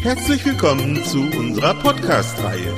Herzlich 0.00 0.44
willkommen 0.44 1.04
zu 1.04 1.20
unserer 1.20 1.74
Podcast-Reihe 1.74 2.72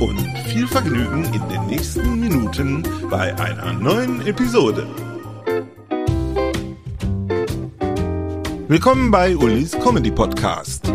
und 0.00 0.18
viel 0.48 0.66
Vergnügen 0.66 1.24
in 1.24 1.48
den 1.50 1.66
nächsten 1.66 2.18
Minuten 2.18 2.82
bei 3.10 3.36
einer 3.38 3.74
neuen 3.74 4.26
Episode. 4.26 4.86
Willkommen 8.68 9.10
bei 9.10 9.36
Ulis 9.36 9.72
Comedy 9.72 10.10
Podcast. 10.10 10.90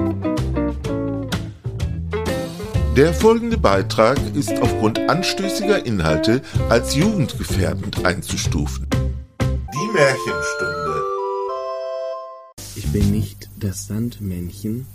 Der 2.95 3.13
folgende 3.13 3.59
Beitrag 3.59 4.17
ist 4.33 4.59
aufgrund 4.59 4.97
anstößiger 5.07 5.85
Inhalte 5.85 6.41
als 6.69 6.95
jugendgefährdend 6.95 8.03
einzustufen. 8.03 8.87
Die 9.39 9.93
Märchenstunde. 9.93 11.03
Ich 12.75 12.87
bin 12.91 13.11
nicht 13.11 13.47
das 13.59 13.85
Sandmännchen, 13.85 14.87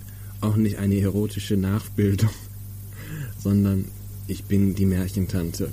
auch 0.43 0.57
nicht 0.57 0.79
eine 0.79 0.98
erotische 1.01 1.57
Nachbildung, 1.57 2.31
sondern 3.39 3.87
ich 4.27 4.45
bin 4.45 4.75
die 4.75 4.87
Märchentante. 4.87 5.71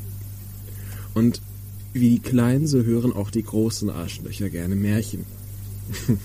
Und 1.14 1.42
wie 1.94 2.12
die 2.12 2.20
Kleinen, 2.20 2.68
so 2.68 2.84
hören 2.84 3.14
auch 3.14 3.32
die 3.32 3.44
großen 3.44 3.90
Arschlöcher 3.90 4.50
gerne 4.50 4.76
Märchen. 4.76 5.26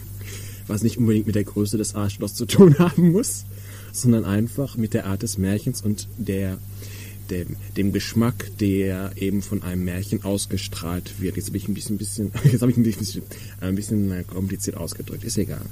Was 0.66 0.82
nicht 0.82 0.98
unbedingt 0.98 1.26
mit 1.26 1.34
der 1.34 1.44
Größe 1.44 1.76
des 1.78 1.94
Arschlochs 1.94 2.34
zu 2.34 2.46
tun 2.46 2.78
haben 2.78 3.12
muss, 3.12 3.44
sondern 3.92 4.24
einfach 4.24 4.76
mit 4.76 4.94
der 4.94 5.06
Art 5.06 5.22
des 5.22 5.38
Märchens 5.38 5.82
und 5.82 6.08
der, 6.18 6.58
dem, 7.30 7.56
dem 7.76 7.92
Geschmack, 7.92 8.50
der 8.60 9.12
eben 9.16 9.42
von 9.42 9.62
einem 9.62 9.84
Märchen 9.84 10.22
ausgestrahlt 10.22 11.20
wird. 11.20 11.36
Jetzt 11.36 11.48
habe 11.48 11.56
ich 11.56 11.68
ein 11.68 11.74
bisschen, 11.74 11.96
bisschen 11.96 12.32
jetzt 12.44 12.62
ich 12.62 12.76
ein 12.76 12.82
bisschen, 12.82 13.22
ein 13.60 13.74
bisschen 13.74 14.26
kompliziert 14.26 14.76
ausgedrückt. 14.76 15.24
Ist 15.24 15.38
egal. 15.38 15.64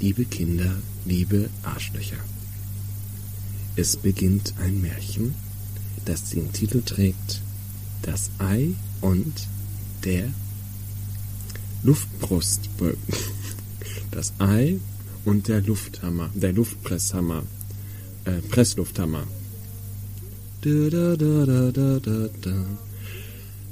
Liebe 0.00 0.24
Kinder, 0.24 0.76
liebe 1.04 1.48
Arschlöcher. 1.62 2.16
Es 3.76 3.96
beginnt 3.96 4.54
ein 4.58 4.80
Märchen, 4.80 5.34
das 6.04 6.30
den 6.30 6.52
Titel 6.52 6.82
trägt 6.82 7.40
Das 8.02 8.30
Ei 8.38 8.74
und 9.00 9.32
der 10.04 10.30
Luftbrustbögen. 11.82 12.98
Das 14.10 14.32
Ei 14.38 14.78
und 15.24 15.48
der 15.48 15.60
Lufthammer, 15.60 16.30
der 16.34 16.52
Luftpresshammer, 16.52 17.42
äh, 18.24 18.40
Presslufthammer. 18.48 19.24
Da, 20.60 20.88
da, 20.88 21.16
da, 21.16 21.44
da, 21.44 21.70
da, 21.72 21.98
da, 21.98 22.28
da. 22.40 22.66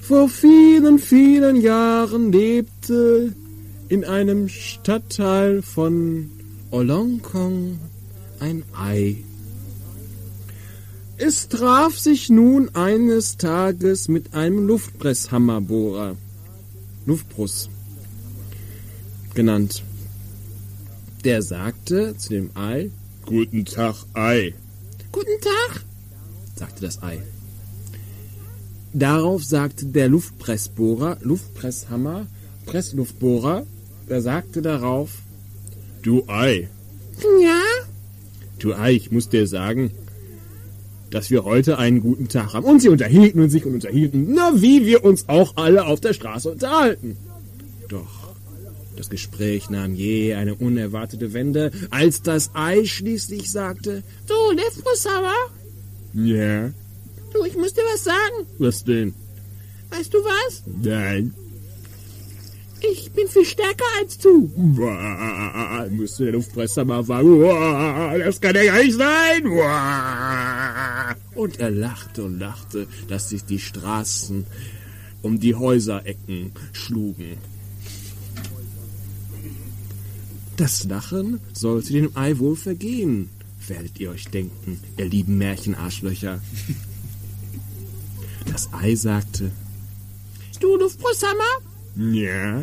Vor 0.00 0.28
vielen, 0.28 0.98
vielen 0.98 1.60
Jahren 1.60 2.32
lebte 2.32 3.34
in 3.92 4.06
einem 4.06 4.48
Stadtteil 4.48 5.60
von 5.60 6.30
Olongkong 6.70 7.78
ein 8.40 8.64
Ei. 8.74 9.18
Es 11.18 11.48
traf 11.48 11.98
sich 11.98 12.30
nun 12.30 12.74
eines 12.74 13.36
Tages 13.36 14.08
mit 14.08 14.32
einem 14.32 14.66
Luftpresshammerbohrer, 14.66 16.16
Luftbruss 17.04 17.68
genannt. 19.34 19.82
Der 21.24 21.42
sagte 21.42 22.16
zu 22.16 22.30
dem 22.30 22.50
Ei, 22.54 22.90
Guten 23.26 23.66
Tag, 23.66 24.06
Ei. 24.14 24.54
Guten 25.12 25.38
Tag, 25.42 25.84
sagte 26.56 26.80
das 26.80 27.02
Ei. 27.02 27.20
Darauf 28.94 29.44
sagte 29.44 29.84
der 29.84 30.08
Luftpressbohrer, 30.08 31.18
Luftpresshammer, 31.20 32.26
Pressluftbohrer, 32.64 33.66
der 34.08 34.22
sagte 34.22 34.62
darauf, 34.62 35.10
Du 36.02 36.24
Ei. 36.28 36.68
Ja? 37.40 37.62
Du 38.58 38.74
Ei, 38.74 38.92
ich 38.92 39.12
muss 39.12 39.28
dir 39.28 39.46
sagen, 39.46 39.92
dass 41.10 41.30
wir 41.30 41.44
heute 41.44 41.78
einen 41.78 42.00
guten 42.00 42.28
Tag 42.28 42.54
haben. 42.54 42.64
Und 42.64 42.80
sie 42.80 42.88
unterhielten 42.88 43.40
und 43.40 43.50
sich 43.50 43.64
und 43.64 43.74
unterhielten, 43.74 44.32
na 44.34 44.52
wie 44.60 44.86
wir 44.86 45.04
uns 45.04 45.28
auch 45.28 45.56
alle 45.56 45.86
auf 45.86 46.00
der 46.00 46.14
Straße 46.14 46.50
unterhalten. 46.50 47.16
Doch 47.88 48.22
das 48.96 49.08
Gespräch 49.10 49.70
nahm 49.70 49.94
je 49.94 50.34
eine 50.34 50.54
unerwartete 50.54 51.32
Wende, 51.32 51.70
als 51.90 52.22
das 52.22 52.50
Ei 52.54 52.84
schließlich 52.84 53.50
sagte, 53.50 54.02
Du, 54.26 54.34
Lefrosauer? 54.54 55.34
Ja? 56.14 56.70
Du, 57.32 57.44
ich 57.44 57.56
muss 57.56 57.74
dir 57.74 57.82
was 57.92 58.04
sagen. 58.04 58.46
Was 58.58 58.84
denn? 58.84 59.14
Weißt 59.90 60.12
du 60.12 60.18
was? 60.18 60.62
Nein. 60.66 61.34
Ich 62.90 63.12
bin 63.12 63.28
viel 63.28 63.44
stärker 63.44 63.84
als 64.00 64.18
du. 64.18 64.50
Du 64.56 66.24
der 66.24 66.32
Luftpresser 66.32 66.84
mal 66.84 67.04
sagen. 67.04 67.40
Das 68.20 68.40
kann 68.40 68.56
ja 68.56 68.64
gar 68.64 68.82
nicht 68.82 68.96
sein. 68.96 69.46
Und 71.34 71.60
er 71.60 71.70
lachte 71.70 72.24
und 72.24 72.38
lachte, 72.38 72.86
dass 73.08 73.28
sich 73.28 73.44
die 73.44 73.58
Straßen 73.58 74.46
um 75.22 75.38
die 75.38 75.54
Häuserecken 75.54 76.52
schlugen. 76.72 77.38
Das 80.56 80.84
Lachen 80.84 81.40
sollte 81.52 81.92
dem 81.92 82.16
Ei 82.16 82.38
wohl 82.38 82.56
vergehen, 82.56 83.30
werdet 83.66 83.98
ihr 83.98 84.10
euch 84.10 84.28
denken, 84.28 84.80
ihr 84.96 85.06
lieben 85.06 85.38
Märchenarschlöcher. 85.38 86.40
Das 88.50 88.68
Ei 88.72 88.94
sagte, 88.94 89.50
Du 90.60 90.76
Luftbrusthammer? 90.76 91.71
Ja. 91.96 92.62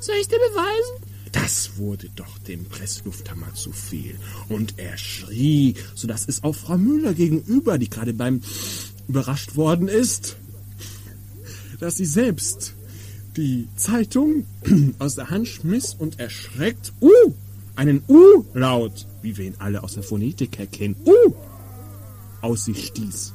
Soll 0.00 0.14
ich 0.20 0.28
dir 0.28 0.38
beweisen? 0.38 1.04
Das 1.32 1.76
wurde 1.76 2.08
doch 2.16 2.38
dem 2.38 2.64
Presslufthammer 2.64 3.52
zu 3.54 3.72
viel. 3.72 4.18
Und 4.48 4.78
er 4.78 4.96
schrie, 4.96 5.74
sodass 5.94 6.26
es 6.26 6.42
auch 6.42 6.54
Frau 6.54 6.78
Müller 6.78 7.14
gegenüber, 7.14 7.78
die 7.78 7.90
gerade 7.90 8.14
beim 8.14 8.40
überrascht 9.08 9.56
worden 9.56 9.88
ist, 9.88 10.36
dass 11.80 11.96
sie 11.96 12.06
selbst 12.06 12.74
die 13.36 13.68
Zeitung 13.76 14.46
aus 14.98 15.14
der 15.14 15.30
Hand 15.30 15.48
schmiss 15.48 15.94
und 15.98 16.18
erschreckt, 16.18 16.92
uh, 17.00 17.32
einen 17.76 18.02
U-Laut, 18.08 19.06
wie 19.22 19.36
wir 19.36 19.46
ihn 19.46 19.54
alle 19.58 19.82
aus 19.82 19.94
der 19.94 20.02
Phonetik 20.02 20.58
erkennen, 20.58 20.96
uh, 21.06 21.34
aus 22.40 22.64
sich 22.64 22.86
stieß. 22.86 23.32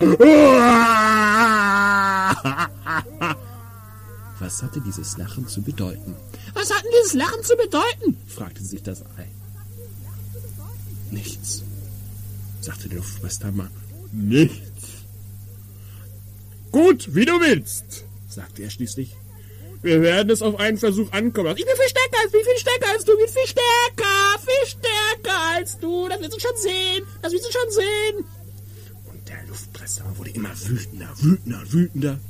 Was 4.40 4.62
hatte 4.62 4.80
dieses 4.80 5.18
Lachen 5.18 5.46
zu 5.46 5.60
bedeuten? 5.60 6.16
Was 6.54 6.74
hat 6.74 6.82
denn 6.82 6.90
dieses 6.98 7.12
Lachen 7.12 7.42
zu 7.42 7.54
bedeuten? 7.54 8.16
fragte 8.26 8.64
sich 8.64 8.82
das 8.82 9.02
Ei. 9.02 9.28
Nichts, 11.10 11.62
sagte 12.62 12.88
der 12.88 12.96
Luftmeistermann. 12.96 13.68
Nichts. 14.12 15.04
Gut, 16.72 17.14
wie 17.14 17.26
du 17.26 17.38
willst, 17.38 18.06
sagte 18.26 18.62
er 18.62 18.70
schließlich. 18.70 19.14
Wir 19.82 20.00
werden 20.00 20.30
es 20.30 20.40
auf 20.40 20.58
einen 20.58 20.78
Versuch 20.78 21.12
ankommen 21.12 21.48
lassen. 21.48 21.58
Ich 21.58 21.66
bin 21.66 21.76
viel 21.76 21.90
stärker 21.90 22.20
als 22.22 22.32
du, 22.32 22.38
viel 22.38 22.58
stärker 22.58 22.88
als 22.90 23.04
du, 23.04 23.12
ich 23.12 23.18
bin 23.18 23.28
viel 23.28 23.48
stärker, 23.48 24.38
viel 24.38 24.66
stärker 24.66 25.40
als 25.56 25.78
du. 25.78 26.08
Das 26.08 26.18
wirst 26.20 26.36
du 26.36 26.40
schon 26.40 26.56
sehen, 26.56 27.04
das 27.20 27.32
wirst 27.32 27.46
du 27.46 27.52
schon 27.52 27.70
sehen. 27.70 28.24
Der 29.50 29.56
Luftpresser 29.56 30.04
wurde 30.16 30.30
immer 30.30 30.50
wütender, 30.64 31.08
wütender, 31.20 31.72
wütender. 31.72 32.20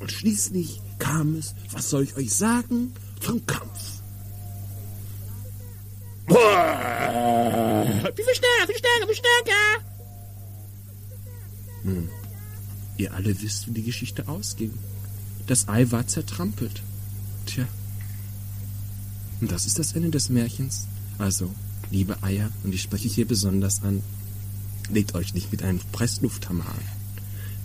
Und 0.00 0.10
schließlich 0.10 0.80
kam 0.98 1.36
es, 1.36 1.54
was 1.70 1.90
soll 1.90 2.02
ich 2.02 2.16
euch 2.16 2.32
sagen, 2.32 2.92
zum 3.20 3.46
Kampf. 3.46 4.02
Boah, 6.26 8.10
wie 8.16 8.22
viel 8.24 8.34
stärker, 8.34 8.66
viel 8.66 8.78
stärker, 8.78 9.06
viel 9.06 9.14
stärker. 9.14 9.84
Hm. 11.84 12.08
Ihr 12.96 13.14
alle 13.14 13.40
wisst, 13.40 13.68
wie 13.68 13.72
die 13.72 13.84
Geschichte 13.84 14.26
ausging. 14.26 14.74
Das 15.46 15.68
Ei 15.68 15.88
war 15.92 16.08
zertrampelt. 16.08 16.82
Tja. 17.46 17.68
Und 19.40 19.52
das 19.52 19.66
ist 19.66 19.78
das 19.78 19.92
Ende 19.92 20.10
des 20.10 20.30
Märchens. 20.30 20.88
Also, 21.16 21.54
liebe 21.92 22.20
Eier, 22.24 22.50
und 22.64 22.74
ich 22.74 22.82
spreche 22.82 23.08
hier 23.08 23.28
besonders 23.28 23.84
an, 23.84 24.02
legt 24.92 25.14
euch 25.14 25.34
nicht 25.34 25.50
mit 25.52 25.62
einem 25.62 25.80
Presslufthammer 25.92 26.66
an. 26.66 26.84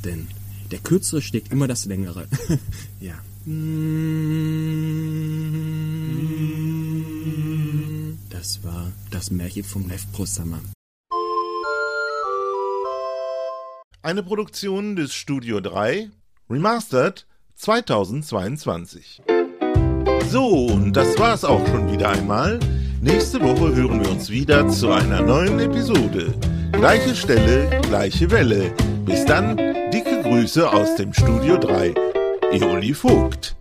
Denn 0.03 0.27
der 0.71 0.79
Kürzere 0.79 1.21
schlägt 1.21 1.51
immer 1.51 1.67
das 1.67 1.85
Längere. 1.85 2.27
ja, 2.99 3.15
Das 8.29 8.63
war 8.63 8.91
das 9.11 9.29
Märchen 9.29 9.63
vom 9.63 9.87
Lefprosammer. 9.87 10.61
Eine 14.01 14.23
Produktion 14.23 14.95
des 14.95 15.13
Studio 15.13 15.59
3, 15.59 16.09
Remastered 16.49 17.27
2022. 17.55 19.21
So, 20.29 20.65
und 20.65 20.93
das 20.93 21.17
war's 21.19 21.43
auch 21.43 21.65
schon 21.67 21.91
wieder 21.91 22.09
einmal. 22.09 22.59
Nächste 22.99 23.39
Woche 23.41 23.75
hören 23.75 24.01
wir 24.03 24.09
uns 24.09 24.31
wieder 24.31 24.67
zu 24.69 24.91
einer 24.91 25.21
neuen 25.21 25.59
Episode. 25.59 26.33
Gleiche 26.77 27.15
Stelle, 27.15 27.81
gleiche 27.81 28.29
Welle. 28.29 28.71
Bis 29.05 29.25
dann, 29.25 29.57
dicke 29.91 30.21
Grüße 30.21 30.69
aus 30.69 30.95
dem 30.95 31.13
Studio 31.13 31.57
3. 31.57 31.93
Eoli 32.51 32.93
Vogt. 32.93 33.55